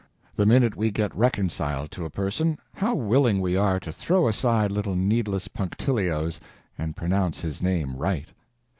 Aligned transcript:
The 0.35 0.47
minute 0.47 0.75
we 0.75 0.89
get 0.89 1.15
reconciled 1.15 1.91
to 1.91 2.05
a 2.05 2.09
person, 2.09 2.57
how 2.73 2.95
willing 2.95 3.39
we 3.39 3.55
are 3.55 3.79
to 3.81 3.91
throw 3.91 4.27
aside 4.27 4.71
little 4.71 4.95
needless 4.95 5.47
punctilios 5.47 6.39
and 6.75 6.97
pronounce 6.97 7.41
his 7.41 7.61
name 7.61 7.95
right! 7.95 8.27